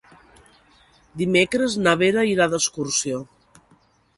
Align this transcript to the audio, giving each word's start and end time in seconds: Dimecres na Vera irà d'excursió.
Dimecres 1.21 1.75
na 1.89 1.93
Vera 2.01 2.25
irà 2.31 2.51
d'excursió. 2.55 3.21